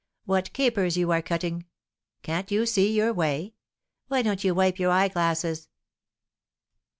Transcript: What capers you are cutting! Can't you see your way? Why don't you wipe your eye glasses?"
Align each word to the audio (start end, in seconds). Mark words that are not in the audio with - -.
What 0.25 0.51
capers 0.53 0.97
you 0.97 1.11
are 1.11 1.21
cutting! 1.21 1.65
Can't 2.23 2.49
you 2.49 2.65
see 2.65 2.91
your 2.91 3.13
way? 3.13 3.53
Why 4.07 4.23
don't 4.23 4.43
you 4.43 4.55
wipe 4.55 4.79
your 4.79 4.89
eye 4.89 5.09
glasses?" 5.09 5.69